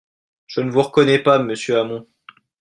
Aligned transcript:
Je 0.47 0.61
ne 0.61 0.71
vous 0.71 0.81
reconnais 0.81 1.19
pas, 1.21 1.37
monsieur 1.37 1.77
Hamon 1.77 2.07